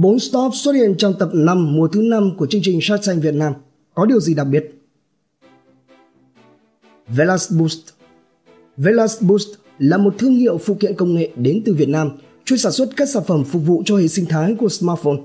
4 0.00 0.18
stop 0.18 0.52
xuất 0.54 0.72
hiện 0.72 0.94
trong 0.98 1.14
tập 1.18 1.30
5 1.32 1.76
mùa 1.76 1.88
thứ 1.88 2.02
5 2.02 2.36
của 2.36 2.46
chương 2.46 2.60
trình 2.64 2.78
Shark 2.82 3.06
Tank 3.06 3.22
Việt 3.22 3.34
Nam. 3.34 3.52
Có 3.94 4.06
điều 4.06 4.20
gì 4.20 4.34
đặc 4.34 4.46
biệt? 4.50 4.64
Velas 7.08 7.52
Boost 7.52 7.80
Velas 8.76 9.22
Boost 9.22 9.48
là 9.78 9.96
một 9.96 10.14
thương 10.18 10.34
hiệu 10.34 10.58
phụ 10.58 10.74
kiện 10.80 10.94
công 10.94 11.14
nghệ 11.14 11.30
đến 11.36 11.62
từ 11.64 11.74
Việt 11.74 11.88
Nam, 11.88 12.10
chuyên 12.44 12.58
sản 12.58 12.72
xuất 12.72 12.88
các 12.96 13.08
sản 13.08 13.22
phẩm 13.26 13.44
phục 13.44 13.62
vụ 13.66 13.82
cho 13.86 13.96
hệ 13.96 14.08
sinh 14.08 14.26
thái 14.26 14.54
của 14.58 14.68
smartphone, 14.68 15.16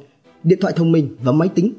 điện 0.44 0.60
thoại 0.62 0.74
thông 0.78 0.92
minh 0.92 1.16
và 1.24 1.32
máy 1.32 1.50
tính. 1.56 1.74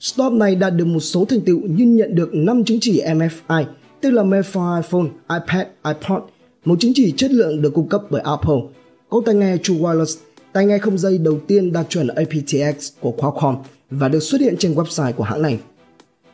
Stop 0.00 0.32
này 0.32 0.54
đạt 0.54 0.72
được 0.76 0.84
một 0.84 1.00
số 1.00 1.24
thành 1.24 1.40
tựu 1.40 1.60
như 1.60 1.84
nhận 1.84 2.14
được 2.14 2.30
5 2.34 2.64
chứng 2.64 2.78
chỉ 2.80 3.02
MFI, 3.02 3.64
tức 4.00 4.10
là 4.10 4.22
Made 4.22 4.48
for 4.52 4.82
iPhone, 4.82 5.38
iPad, 5.38 5.66
iPod, 5.84 6.22
một 6.64 6.80
chứng 6.80 6.92
chỉ 6.94 7.14
chất 7.16 7.30
lượng 7.30 7.62
được 7.62 7.74
cung 7.74 7.88
cấp 7.88 8.02
bởi 8.10 8.22
Apple, 8.22 8.60
có 9.08 9.22
tai 9.26 9.34
nghe 9.34 9.56
True 9.62 9.76
Wireless 9.76 10.16
tai 10.52 10.66
nghe 10.66 10.78
không 10.78 10.98
dây 10.98 11.18
đầu 11.18 11.38
tiên 11.46 11.72
đạt 11.72 11.86
chuẩn 11.88 12.08
aptX 12.08 12.92
của 13.00 13.10
Qualcomm 13.10 13.56
và 13.90 14.08
được 14.08 14.20
xuất 14.20 14.40
hiện 14.40 14.56
trên 14.58 14.74
website 14.74 15.12
của 15.12 15.24
hãng 15.24 15.42
này. 15.42 15.58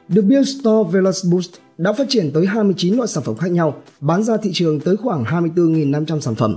Được 0.08 0.22
biết, 0.22 0.44
Store 0.44 0.90
Veloz 0.90 1.30
Boost 1.30 1.50
đã 1.78 1.92
phát 1.92 2.06
triển 2.08 2.30
tới 2.34 2.46
29 2.46 2.94
loại 2.94 3.08
sản 3.08 3.24
phẩm 3.24 3.36
khác 3.36 3.50
nhau, 3.50 3.82
bán 4.00 4.22
ra 4.22 4.36
thị 4.36 4.50
trường 4.54 4.80
tới 4.80 4.96
khoảng 4.96 5.24
24.500 5.24 6.20
sản 6.20 6.34
phẩm. 6.34 6.56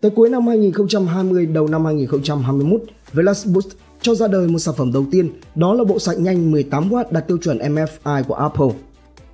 Tới 0.00 0.10
cuối 0.10 0.30
năm 0.30 0.46
2020, 0.46 1.46
đầu 1.46 1.68
năm 1.68 1.84
2021, 1.84 2.80
Veloz 3.12 3.52
Boost 3.52 3.68
cho 4.00 4.14
ra 4.14 4.28
đời 4.28 4.48
một 4.48 4.58
sản 4.58 4.74
phẩm 4.78 4.92
đầu 4.92 5.06
tiên, 5.10 5.30
đó 5.54 5.74
là 5.74 5.84
bộ 5.84 5.98
sạc 5.98 6.18
nhanh 6.18 6.52
18W 6.52 7.04
đạt 7.10 7.28
tiêu 7.28 7.38
chuẩn 7.38 7.58
MFI 7.58 8.22
của 8.22 8.34
Apple. 8.34 8.68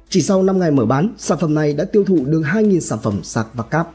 Chỉ 0.08 0.22
sau 0.22 0.42
5 0.42 0.58
ngày 0.58 0.70
mở 0.70 0.86
bán, 0.86 1.14
sản 1.18 1.38
phẩm 1.40 1.54
này 1.54 1.72
đã 1.72 1.84
tiêu 1.84 2.04
thụ 2.04 2.24
được 2.24 2.42
2.000 2.44 2.80
sản 2.80 2.98
phẩm 3.02 3.20
sạc 3.22 3.46
và 3.54 3.64
cáp. 3.64 3.90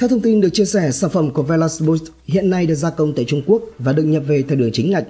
Theo 0.00 0.08
thông 0.08 0.20
tin 0.20 0.40
được 0.40 0.48
chia 0.52 0.64
sẻ, 0.64 0.90
sản 0.90 1.10
phẩm 1.10 1.30
của 1.30 1.42
Velasboost 1.42 2.04
hiện 2.24 2.50
nay 2.50 2.66
được 2.66 2.74
gia 2.74 2.90
công 2.90 3.12
tại 3.12 3.24
Trung 3.28 3.42
Quốc 3.46 3.62
và 3.78 3.92
được 3.92 4.02
nhập 4.02 4.22
về 4.26 4.44
theo 4.48 4.58
đường 4.58 4.70
chính 4.72 4.90
ngạch. 4.90 5.04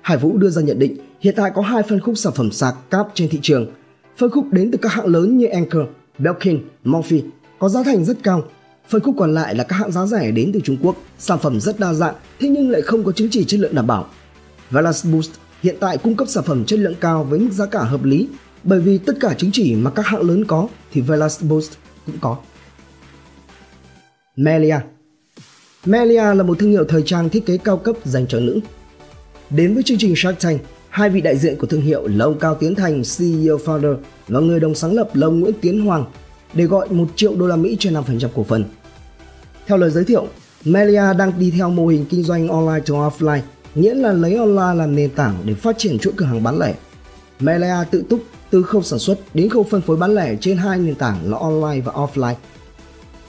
Hải 0.00 0.18
Vũ 0.18 0.36
đưa 0.38 0.50
ra 0.50 0.62
nhận 0.62 0.78
định 0.78 0.96
hiện 1.20 1.34
tại 1.36 1.50
có 1.54 1.62
hai 1.62 1.82
phân 1.82 2.00
khúc 2.00 2.18
sản 2.18 2.32
phẩm 2.36 2.50
sạc 2.50 2.74
cáp 2.90 3.08
trên 3.14 3.28
thị 3.28 3.38
trường. 3.42 3.72
Phân 4.18 4.30
khúc 4.30 4.46
đến 4.52 4.70
từ 4.70 4.78
các 4.82 4.92
hãng 4.92 5.06
lớn 5.06 5.38
như 5.38 5.46
Anker, 5.46 5.82
Belkin, 6.18 6.60
Morphe 6.84 7.16
có 7.58 7.68
giá 7.68 7.82
thành 7.82 8.04
rất 8.04 8.16
cao. 8.22 8.44
Phân 8.88 9.02
khúc 9.02 9.14
còn 9.18 9.34
lại 9.34 9.54
là 9.54 9.64
các 9.64 9.76
hãng 9.76 9.92
giá 9.92 10.06
rẻ 10.06 10.30
đến 10.30 10.50
từ 10.54 10.60
Trung 10.64 10.76
Quốc, 10.82 10.96
sản 11.18 11.38
phẩm 11.42 11.60
rất 11.60 11.80
đa 11.80 11.94
dạng 11.94 12.14
thế 12.40 12.48
nhưng 12.48 12.70
lại 12.70 12.82
không 12.82 13.04
có 13.04 13.12
chứng 13.12 13.28
chỉ 13.30 13.44
chất 13.44 13.60
lượng 13.60 13.74
đảm 13.74 13.86
bảo. 13.86 14.06
Velasboost 14.70 15.30
hiện 15.62 15.76
tại 15.80 15.98
cung 15.98 16.16
cấp 16.16 16.28
sản 16.28 16.44
phẩm 16.44 16.64
chất 16.64 16.78
lượng 16.78 16.94
cao 17.00 17.24
với 17.24 17.38
mức 17.38 17.52
giá 17.52 17.66
cả 17.66 17.82
hợp 17.82 18.04
lý 18.04 18.28
bởi 18.62 18.80
vì 18.80 18.98
tất 18.98 19.14
cả 19.20 19.34
chứng 19.38 19.50
chỉ 19.52 19.74
mà 19.74 19.90
các 19.90 20.06
hãng 20.06 20.22
lớn 20.22 20.44
có 20.44 20.68
thì 20.92 21.00
Velasboost 21.00 21.72
cũng 22.06 22.16
có. 22.20 22.36
Melia 24.42 24.76
Melia 25.86 26.34
là 26.34 26.42
một 26.42 26.58
thương 26.58 26.70
hiệu 26.70 26.84
thời 26.84 27.02
trang 27.02 27.28
thiết 27.28 27.46
kế 27.46 27.56
cao 27.56 27.76
cấp 27.76 27.96
dành 28.04 28.26
cho 28.26 28.40
nữ. 28.40 28.60
Đến 29.50 29.74
với 29.74 29.82
chương 29.82 29.98
trình 29.98 30.14
Shark 30.16 30.40
Tank, 30.42 30.60
hai 30.88 31.10
vị 31.10 31.20
đại 31.20 31.36
diện 31.36 31.56
của 31.58 31.66
thương 31.66 31.80
hiệu 31.80 32.06
là 32.06 32.24
ông 32.24 32.38
Cao 32.38 32.54
Tiến 32.54 32.74
Thành, 32.74 33.02
CEO 33.18 33.56
founder 33.56 33.96
và 34.28 34.40
người 34.40 34.60
đồng 34.60 34.74
sáng 34.74 34.92
lập 34.92 35.10
là 35.14 35.26
ông 35.26 35.40
Nguyễn 35.40 35.54
Tiến 35.60 35.86
Hoàng 35.86 36.04
để 36.54 36.64
gọi 36.64 36.88
1 36.88 37.08
triệu 37.16 37.34
đô 37.36 37.46
la 37.46 37.56
Mỹ 37.56 37.76
cho 37.80 37.90
5% 37.90 38.28
cổ 38.34 38.44
phần. 38.44 38.64
Theo 39.66 39.78
lời 39.78 39.90
giới 39.90 40.04
thiệu, 40.04 40.26
Melia 40.64 41.14
đang 41.18 41.32
đi 41.38 41.50
theo 41.50 41.70
mô 41.70 41.86
hình 41.86 42.04
kinh 42.10 42.22
doanh 42.22 42.48
online 42.48 42.84
to 42.88 42.94
offline, 42.94 43.40
nghĩa 43.74 43.94
là 43.94 44.12
lấy 44.12 44.34
online 44.34 44.74
làm 44.74 44.96
nền 44.96 45.10
tảng 45.10 45.36
để 45.44 45.54
phát 45.54 45.78
triển 45.78 45.98
chuỗi 45.98 46.12
cửa 46.16 46.26
hàng 46.26 46.42
bán 46.42 46.58
lẻ. 46.58 46.74
Melia 47.40 47.74
tự 47.90 48.04
túc 48.08 48.20
từ 48.50 48.62
khâu 48.62 48.82
sản 48.82 48.98
xuất 48.98 49.18
đến 49.34 49.48
khâu 49.48 49.62
phân 49.70 49.80
phối 49.80 49.96
bán 49.96 50.14
lẻ 50.14 50.36
trên 50.40 50.56
hai 50.56 50.78
nền 50.78 50.94
tảng 50.94 51.30
là 51.30 51.38
online 51.38 51.80
và 51.80 51.92
offline– 51.92 52.34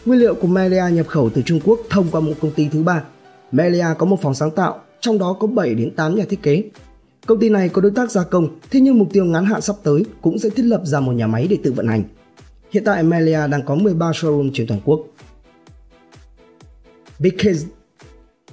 Nguyên 0.06 0.20
liệu 0.20 0.36
của 0.36 0.48
Melia 0.48 0.84
nhập 0.92 1.08
khẩu 1.08 1.30
từ 1.30 1.42
Trung 1.42 1.60
Quốc 1.64 1.80
thông 1.90 2.08
qua 2.12 2.22
một 2.22 2.34
công 2.42 2.52
ty 2.52 2.68
thứ 2.72 2.84
ba. 2.84 3.04
Melia 3.52 3.86
có 3.98 4.06
một 4.06 4.22
phòng 4.22 4.36
sáng 4.36 4.52
tạo, 4.52 4.82
trong 5.00 5.18
đó 5.18 5.38
có 5.40 5.48
7 5.48 5.76
đến 5.76 5.96
8 5.96 6.16
nhà 6.16 6.26
thiết 6.30 6.42
kế. 6.44 6.64
Công 7.26 7.40
ty 7.40 7.50
này 7.50 7.70
có 7.70 7.82
đối 7.82 7.92
tác 7.92 8.12
gia 8.12 8.24
công, 8.24 8.60
thế 8.72 8.80
nhưng 8.80 9.00
mục 9.00 9.08
tiêu 9.14 9.26
ngắn 9.26 9.46
hạn 9.46 9.62
sắp 9.62 9.76
tới 9.84 10.06
cũng 10.22 10.40
sẽ 10.40 10.50
thiết 10.50 10.64
lập 10.64 10.82
ra 10.86 11.00
một 11.00 11.12
nhà 11.12 11.28
máy 11.28 11.48
để 11.50 11.58
tự 11.64 11.72
vận 11.72 11.88
hành. 11.88 12.04
Hiện 12.72 12.84
tại 12.84 13.04
Melia 13.04 13.48
đang 13.48 13.66
có 13.66 13.76
13 13.76 14.12
showroom 14.12 14.52
trên 14.54 14.68
toàn 14.68 14.82
quốc. 14.86 15.08
Because 17.20 17.66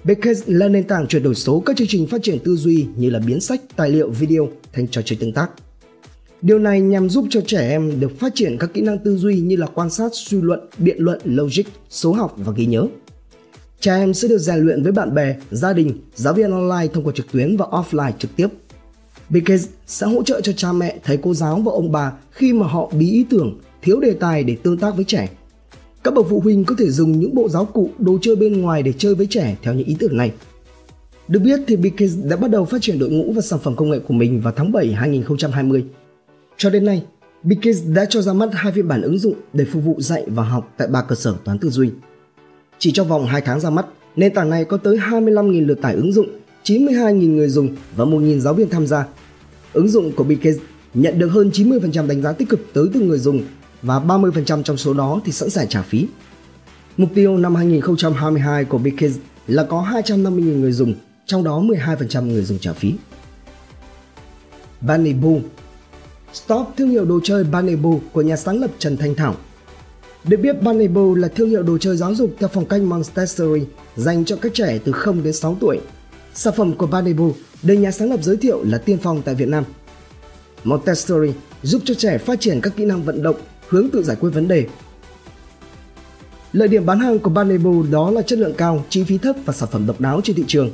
Because 0.05 0.43
là 0.47 0.69
nền 0.69 0.85
tảng 0.85 1.07
chuyển 1.07 1.23
đổi 1.23 1.35
số 1.35 1.61
các 1.61 1.77
chương 1.77 1.89
trình 1.89 2.07
phát 2.07 2.23
triển 2.23 2.39
tư 2.45 2.57
duy 2.57 2.87
như 2.97 3.11
là 3.11 3.19
biến 3.27 3.41
sách, 3.41 3.61
tài 3.77 3.91
liệu, 3.91 4.11
video 4.11 4.49
thành 4.73 4.89
trò 4.89 5.03
chơi 5.03 5.19
tương 5.21 5.33
tác. 5.33 5.51
Điều 6.43 6.59
này 6.59 6.81
nhằm 6.81 7.11
giúp 7.11 7.27
cho 7.31 7.41
trẻ 7.47 7.69
em 7.71 8.01
được 8.01 8.19
phát 8.21 8.33
triển 8.35 8.57
các 8.59 8.71
kỹ 8.75 8.81
năng 8.81 8.99
tư 8.99 9.17
duy 9.17 9.41
như 9.41 9.57
là 9.57 9.67
quan 9.67 9.91
sát, 9.91 10.11
suy 10.13 10.41
luận, 10.41 10.61
biện 10.79 10.97
luận, 10.99 11.21
logic, 11.25 11.63
số 11.91 12.13
học 12.13 12.35
và 12.37 12.53
ghi 12.57 12.67
nhớ. 12.67 12.87
Trẻ 13.81 13.97
em 13.97 14.15
sẽ 14.15 14.29
được 14.29 14.39
rèn 14.39 14.59
luyện 14.59 14.83
với 14.83 14.93
bạn 14.93 15.15
bè, 15.15 15.37
gia 15.51 15.73
đình, 15.73 15.93
giáo 16.15 16.35
viên 16.35 16.51
online 16.51 16.87
thông 16.95 17.05
qua 17.05 17.13
trực 17.17 17.33
tuyến 17.33 17.57
và 17.57 17.67
offline 17.67 18.13
trực 18.19 18.37
tiếp. 18.37 18.49
BKS 19.31 19.67
sẽ 19.87 20.07
hỗ 20.07 20.23
trợ 20.23 20.41
cho 20.41 20.53
cha 20.53 20.73
mẹ, 20.73 20.99
thầy 21.05 21.17
cô 21.17 21.35
giáo 21.35 21.57
và 21.57 21.73
ông 21.73 21.93
bà 21.93 22.13
khi 22.31 22.53
mà 22.53 22.67
họ 22.67 22.93
bí 22.99 23.11
ý 23.11 23.25
tưởng, 23.31 23.59
thiếu 23.83 24.01
đề 24.01 24.13
tài 24.13 24.45
để 24.45 24.57
tương 24.63 24.79
tác 24.79 24.97
với 24.97 25.05
trẻ. 25.05 25.29
Các 26.05 26.15
bậc 26.15 26.27
phụ 26.31 26.41
huynh 26.41 26.65
có 26.65 26.75
thể 26.79 26.91
dùng 26.91 27.21
những 27.21 27.35
bộ 27.35 27.49
giáo 27.49 27.65
cụ, 27.65 27.91
đồ 27.99 28.19
chơi 28.23 28.37
bên 28.37 28.61
ngoài 28.61 28.83
để 28.83 28.93
chơi 28.99 29.15
với 29.15 29.27
trẻ 29.31 29.57
theo 29.63 29.75
những 29.75 29.87
ý 29.87 29.97
tưởng 29.99 30.17
này. 30.17 30.33
Được 31.29 31.41
biết 31.41 31.61
thì 31.67 31.77
BKS 31.77 32.17
đã 32.25 32.37
bắt 32.37 32.51
đầu 32.51 32.65
phát 32.65 32.83
triển 32.83 32.99
đội 32.99 33.11
ngũ 33.11 33.33
và 33.33 33.43
sản 33.43 33.59
phẩm 33.63 33.77
công 33.77 33.91
nghệ 33.91 33.99
của 33.99 34.15
mình 34.15 34.41
vào 34.41 34.53
tháng 34.57 34.73
7 34.73 34.93
2020 34.93 35.85
cho 36.61 36.71
đến 36.71 36.85
nay, 36.85 37.03
Bigkids 37.43 37.79
đã 37.87 38.05
cho 38.05 38.23
ra 38.23 38.33
mắt 38.33 38.49
hai 38.53 38.73
phiên 38.73 38.89
bản 38.89 39.03
ứng 39.03 39.19
dụng 39.19 39.35
để 39.53 39.65
phục 39.73 39.85
vụ 39.85 40.01
dạy 40.01 40.25
và 40.27 40.43
học 40.43 40.75
tại 40.77 40.89
ba 40.89 41.03
cơ 41.03 41.15
sở 41.15 41.35
toán 41.45 41.59
tư 41.59 41.71
duy. 41.71 41.91
Chỉ 42.79 42.93
trong 42.93 43.09
vòng 43.09 43.27
2 43.27 43.41
tháng 43.41 43.61
ra 43.61 43.71
mắt, 43.71 43.87
nền 44.17 44.35
tảng 44.35 44.51
này 44.51 44.65
có 44.65 44.77
tới 44.77 44.97
25.000 44.97 45.67
lượt 45.67 45.79
tải 45.83 45.95
ứng 45.95 46.13
dụng, 46.13 46.27
92.000 46.65 47.35
người 47.35 47.49
dùng 47.49 47.69
và 47.97 48.05
1.000 48.05 48.39
giáo 48.39 48.55
viên 48.55 48.69
tham 48.69 48.87
gia. 48.87 49.07
Ứng 49.73 49.89
dụng 49.89 50.13
của 50.13 50.25
Bigkids 50.25 50.59
nhận 50.95 51.19
được 51.19 51.29
hơn 51.29 51.51
90% 51.55 52.07
đánh 52.07 52.23
giá 52.23 52.33
tích 52.33 52.49
cực 52.49 52.61
tới 52.73 52.85
từ 52.95 53.01
người 53.01 53.19
dùng 53.19 53.43
và 53.83 54.01
30% 54.01 54.63
trong 54.63 54.77
số 54.77 54.95
đó 54.95 55.21
thì 55.25 55.33
sẵn 55.33 55.51
sàng 55.51 55.69
trả 55.69 55.83
phí. 55.83 56.07
Mục 56.97 57.11
tiêu 57.15 57.37
năm 57.37 57.55
2022 57.55 58.65
của 58.65 58.79
Bigkids 58.79 59.19
là 59.47 59.65
có 59.65 59.87
250.000 59.93 60.61
người 60.61 60.73
dùng, 60.73 60.95
trong 61.27 61.45
đó 61.45 61.61
12% 61.61 62.27
người 62.27 62.43
dùng 62.43 62.59
trả 62.59 62.73
phí. 62.73 62.95
Bunny 64.81 65.13
Boo 65.13 65.41
Stop 66.33 66.67
thương 66.77 66.91
hiệu 66.91 67.05
đồ 67.05 67.21
chơi 67.25 67.45
Banebo 67.45 67.91
của 68.13 68.23
nhà 68.23 68.37
sáng 68.37 68.61
lập 68.61 68.71
Trần 68.79 68.97
Thanh 68.97 69.15
Thảo. 69.15 69.37
Được 70.25 70.37
biết 70.37 70.63
Banebo 70.63 71.01
là 71.17 71.29
thương 71.29 71.49
hiệu 71.49 71.63
đồ 71.63 71.79
chơi 71.79 71.97
giáo 71.97 72.15
dục 72.15 72.35
theo 72.39 72.49
phong 72.53 72.67
cách 72.67 72.83
Montessori 72.83 73.63
dành 73.97 74.25
cho 74.25 74.37
các 74.37 74.55
trẻ 74.55 74.79
từ 74.85 74.93
0 74.93 75.23
đến 75.23 75.33
6 75.33 75.57
tuổi. 75.61 75.81
Sản 76.35 76.55
phẩm 76.57 76.73
của 76.75 76.87
Banebo 76.87 77.25
được 77.63 77.75
nhà 77.75 77.91
sáng 77.91 78.11
lập 78.11 78.23
giới 78.23 78.37
thiệu 78.37 78.65
là 78.65 78.79
tiên 78.79 78.99
phong 79.03 79.23
tại 79.23 79.35
Việt 79.35 79.49
Nam. 79.49 79.65
Montessori 80.65 81.33
giúp 81.63 81.83
cho 81.85 81.95
trẻ 81.95 82.19
phát 82.19 82.41
triển 82.41 82.61
các 82.61 82.73
kỹ 82.77 82.85
năng 82.85 83.03
vận 83.03 83.23
động, 83.23 83.37
hướng 83.69 83.91
tự 83.91 84.03
giải 84.03 84.17
quyết 84.21 84.31
vấn 84.31 84.49
đề. 84.49 84.67
Lợi 86.53 86.69
điểm 86.69 86.87
bán 86.87 87.01
hàng 87.01 87.19
của 87.19 87.31
Banebo 87.31 87.71
đó 87.91 88.11
là 88.11 88.23
chất 88.23 88.39
lượng 88.39 88.55
cao, 88.57 88.85
chi 88.89 89.05
phí 89.05 89.19
thấp 89.19 89.37
và 89.45 89.53
sản 89.53 89.69
phẩm 89.73 89.87
độc 89.87 90.01
đáo 90.01 90.21
trên 90.25 90.37
thị 90.37 90.45
trường. 90.47 90.71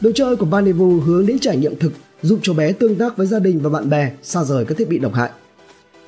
Đồ 0.00 0.10
chơi 0.14 0.36
của 0.36 0.46
Banebo 0.46 0.84
hướng 0.84 1.26
đến 1.26 1.38
trải 1.38 1.56
nghiệm 1.56 1.78
thực 1.78 1.92
giúp 2.22 2.38
cho 2.42 2.54
bé 2.54 2.72
tương 2.72 2.96
tác 2.96 3.16
với 3.16 3.26
gia 3.26 3.38
đình 3.38 3.60
và 3.62 3.70
bạn 3.70 3.90
bè 3.90 4.12
xa 4.22 4.44
rời 4.44 4.64
các 4.64 4.78
thiết 4.78 4.88
bị 4.88 4.98
độc 4.98 5.14
hại. 5.14 5.30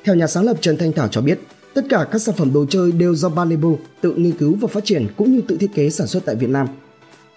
Theo 0.03 0.15
nhà 0.15 0.27
sáng 0.27 0.45
lập 0.45 0.57
Trần 0.61 0.77
Thanh 0.77 0.91
Thảo 0.91 1.07
cho 1.07 1.21
biết, 1.21 1.39
tất 1.73 1.85
cả 1.89 2.07
các 2.11 2.21
sản 2.21 2.35
phẩm 2.35 2.53
đồ 2.53 2.65
chơi 2.69 2.91
đều 2.91 3.15
do 3.15 3.29
Balibu 3.29 3.77
tự 4.01 4.13
nghiên 4.13 4.37
cứu 4.37 4.55
và 4.61 4.67
phát 4.67 4.85
triển 4.85 5.07
cũng 5.17 5.31
như 5.33 5.41
tự 5.47 5.57
thiết 5.57 5.73
kế 5.75 5.89
sản 5.89 6.07
xuất 6.07 6.25
tại 6.25 6.35
Việt 6.35 6.49
Nam. 6.49 6.67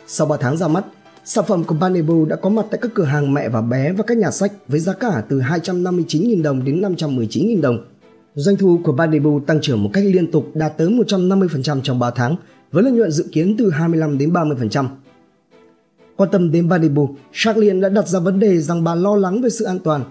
Sau 0.06 0.26
3 0.26 0.36
tháng 0.40 0.56
ra 0.56 0.68
mắt, 0.68 0.84
sản 1.24 1.44
phẩm 1.48 1.64
của 1.64 1.74
Balibu 1.74 2.24
đã 2.24 2.36
có 2.36 2.50
mặt 2.50 2.66
tại 2.70 2.78
các 2.82 2.90
cửa 2.94 3.04
hàng 3.04 3.34
mẹ 3.34 3.48
và 3.48 3.60
bé 3.60 3.92
và 3.92 4.04
các 4.06 4.16
nhà 4.16 4.30
sách 4.30 4.52
với 4.68 4.80
giá 4.80 4.92
cả 4.92 5.22
từ 5.28 5.40
259.000 5.40 6.42
đồng 6.42 6.64
đến 6.64 6.80
519.000 6.80 7.60
đồng. 7.60 7.84
Doanh 8.34 8.56
thu 8.56 8.80
của 8.84 8.92
Balibu 8.92 9.40
tăng 9.40 9.60
trưởng 9.60 9.82
một 9.82 9.90
cách 9.92 10.04
liên 10.06 10.30
tục 10.30 10.50
đạt 10.54 10.78
tới 10.78 10.88
150% 10.88 11.80
trong 11.82 11.98
3 11.98 12.10
tháng, 12.10 12.36
với 12.72 12.82
lợi 12.82 12.92
nhuận 12.92 13.10
dự 13.10 13.26
kiến 13.32 13.54
từ 13.58 13.70
25 13.70 14.18
đến 14.18 14.32
30%. 14.32 14.86
Quan 16.18 16.30
tâm 16.30 16.50
đến 16.52 16.68
Banibu, 16.68 17.08
liền 17.56 17.80
đã 17.80 17.88
đặt 17.88 18.08
ra 18.08 18.18
vấn 18.18 18.40
đề 18.40 18.60
rằng 18.60 18.84
bà 18.84 18.94
lo 18.94 19.16
lắng 19.16 19.42
về 19.42 19.50
sự 19.50 19.64
an 19.64 19.78
toàn. 19.78 20.04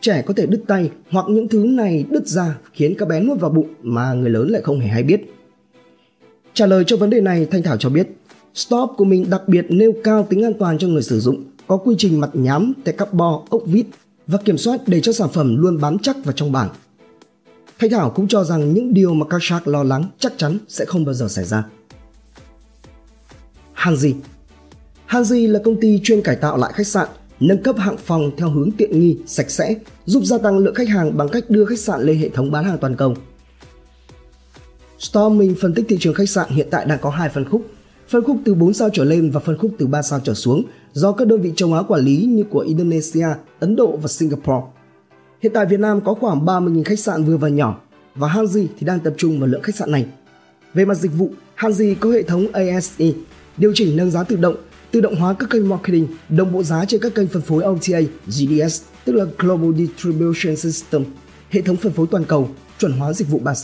Trẻ 0.00 0.22
có 0.26 0.34
thể 0.36 0.46
đứt 0.46 0.62
tay 0.66 0.90
hoặc 1.10 1.26
những 1.28 1.48
thứ 1.48 1.64
này 1.64 2.04
đứt 2.10 2.26
ra 2.26 2.58
khiến 2.72 2.94
các 2.98 3.08
bé 3.08 3.20
nuốt 3.20 3.40
vào 3.40 3.50
bụng 3.50 3.74
mà 3.82 4.12
người 4.12 4.30
lớn 4.30 4.48
lại 4.48 4.62
không 4.62 4.80
hề 4.80 4.88
hay 4.88 5.02
biết. 5.02 5.20
Trả 6.54 6.66
lời 6.66 6.84
cho 6.86 6.96
vấn 6.96 7.10
đề 7.10 7.20
này, 7.20 7.46
Thanh 7.46 7.62
Thảo 7.62 7.76
cho 7.76 7.88
biết, 7.88 8.08
Stop 8.54 8.90
của 8.96 9.04
mình 9.04 9.30
đặc 9.30 9.42
biệt 9.46 9.66
nêu 9.68 9.92
cao 10.04 10.26
tính 10.30 10.44
an 10.44 10.52
toàn 10.58 10.78
cho 10.78 10.88
người 10.88 11.02
sử 11.02 11.20
dụng, 11.20 11.44
có 11.66 11.76
quy 11.76 11.94
trình 11.98 12.20
mặt 12.20 12.30
nhám, 12.32 12.72
tay 12.84 12.94
cắp 12.94 13.12
bo, 13.12 13.42
ốc 13.50 13.62
vít 13.66 13.86
và 14.26 14.38
kiểm 14.44 14.58
soát 14.58 14.80
để 14.86 15.00
cho 15.00 15.12
sản 15.12 15.28
phẩm 15.32 15.56
luôn 15.56 15.80
bám 15.80 15.98
chắc 15.98 16.16
vào 16.24 16.32
trong 16.32 16.52
bảng. 16.52 16.68
Thanh 17.78 17.90
Thảo 17.90 18.10
cũng 18.10 18.28
cho 18.28 18.44
rằng 18.44 18.74
những 18.74 18.94
điều 18.94 19.14
mà 19.14 19.26
các 19.30 19.38
shark 19.42 19.68
lo 19.68 19.82
lắng 19.82 20.04
chắc 20.18 20.32
chắn 20.36 20.58
sẽ 20.68 20.84
không 20.84 21.04
bao 21.04 21.14
giờ 21.14 21.28
xảy 21.28 21.44
ra. 21.44 21.64
Hàng 23.72 23.96
gì? 23.96 24.14
Hanji 25.12 25.52
là 25.52 25.60
công 25.64 25.80
ty 25.80 26.00
chuyên 26.02 26.22
cải 26.22 26.36
tạo 26.36 26.56
lại 26.56 26.72
khách 26.74 26.86
sạn, 26.86 27.08
nâng 27.40 27.62
cấp 27.62 27.76
hạng 27.78 27.96
phòng 27.96 28.30
theo 28.36 28.50
hướng 28.50 28.70
tiện 28.70 29.00
nghi, 29.00 29.18
sạch 29.26 29.50
sẽ, 29.50 29.74
giúp 30.04 30.24
gia 30.24 30.38
tăng 30.38 30.58
lượng 30.58 30.74
khách 30.74 30.88
hàng 30.88 31.16
bằng 31.16 31.28
cách 31.28 31.44
đưa 31.48 31.64
khách 31.64 31.78
sạn 31.78 32.02
lên 32.02 32.18
hệ 32.18 32.28
thống 32.28 32.50
bán 32.50 32.64
hàng 32.64 32.78
toàn 32.78 32.96
cầu. 32.96 33.14
Storming 34.98 35.54
phân 35.60 35.74
tích 35.74 35.86
thị 35.88 35.96
trường 36.00 36.14
khách 36.14 36.28
sạn 36.28 36.50
hiện 36.50 36.68
tại 36.70 36.84
đang 36.84 36.98
có 37.02 37.10
hai 37.10 37.28
phân 37.28 37.44
khúc. 37.44 37.66
phân 38.08 38.24
khúc 38.24 38.36
từ 38.44 38.54
4 38.54 38.74
sao 38.74 38.88
trở 38.92 39.04
lên 39.04 39.30
và 39.30 39.40
phân 39.40 39.58
khúc 39.58 39.70
từ 39.78 39.86
3 39.86 40.02
sao 40.02 40.20
trở 40.24 40.34
xuống 40.34 40.64
do 40.92 41.12
các 41.12 41.28
đơn 41.28 41.40
vị 41.40 41.52
châu 41.56 41.74
Á 41.74 41.82
quản 41.82 42.00
lý 42.00 42.16
như 42.16 42.44
của 42.50 42.60
Indonesia, 42.60 43.26
Ấn 43.60 43.76
Độ 43.76 43.96
và 43.96 44.08
Singapore. 44.08 44.66
Hiện 45.42 45.52
tại 45.54 45.66
Việt 45.66 45.80
Nam 45.80 46.00
có 46.00 46.14
khoảng 46.14 46.44
30.000 46.44 46.84
khách 46.84 46.98
sạn 46.98 47.24
vừa 47.24 47.36
và 47.36 47.48
nhỏ 47.48 47.80
và 48.14 48.28
Hanji 48.28 48.66
thì 48.78 48.86
đang 48.86 49.00
tập 49.00 49.14
trung 49.16 49.40
vào 49.40 49.48
lượng 49.48 49.62
khách 49.62 49.74
sạn 49.74 49.90
này. 49.90 50.06
Về 50.74 50.84
mặt 50.84 50.94
dịch 50.94 51.12
vụ, 51.18 51.30
Hanji 51.56 51.94
có 52.00 52.10
hệ 52.10 52.22
thống 52.22 52.46
ASE, 52.52 53.06
điều 53.56 53.72
chỉnh 53.74 53.96
nâng 53.96 54.10
giá 54.10 54.22
tự 54.22 54.36
động, 54.36 54.56
tự 54.92 55.00
động 55.00 55.16
hóa 55.16 55.34
các 55.38 55.50
kênh 55.50 55.68
marketing, 55.68 56.08
đồng 56.28 56.52
bộ 56.52 56.62
giá 56.62 56.84
trên 56.84 57.00
các 57.00 57.14
kênh 57.14 57.28
phân 57.28 57.42
phối 57.42 57.64
OTA, 57.64 58.00
GDS, 58.26 58.82
tức 59.04 59.12
là 59.12 59.24
Global 59.38 59.70
Distribution 59.76 60.56
System, 60.56 61.04
hệ 61.50 61.60
thống 61.60 61.76
phân 61.76 61.92
phối 61.92 62.06
toàn 62.10 62.24
cầu, 62.24 62.50
chuẩn 62.78 62.92
hóa 62.92 63.12
dịch 63.12 63.28
vụ 63.28 63.38
3 63.38 63.54
sao. 63.54 63.60